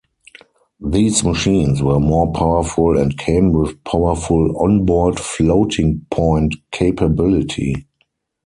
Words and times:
These 0.83 1.23
machines 1.23 1.83
were 1.83 1.99
more 1.99 2.31
powerful 2.33 2.97
and 2.97 3.15
came 3.15 3.53
with 3.53 3.83
powerful 3.83 4.57
on-board 4.57 5.19
floating-point 5.19 6.55
capability. 6.71 7.85